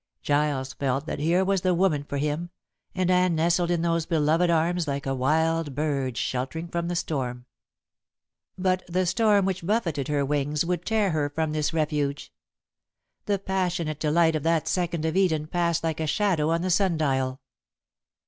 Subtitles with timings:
[0.23, 2.49] Giles felt that here was the one woman for him;
[2.95, 7.45] and Anne nestled in those beloved arms like a wild bird sheltering from storm.
[8.57, 12.33] But the storm which buffeted her wings would tear her from this refuge.
[13.27, 16.97] The passionate delight of that second of Eden passed like a shadow on the sun
[16.97, 17.39] dial.